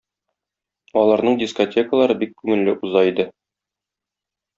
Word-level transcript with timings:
Аларның 1.01 1.35
дискотекалары 1.41 2.15
бик 2.23 2.33
күңелле 2.39 2.75
уза 2.89 3.05
иде. 3.11 3.27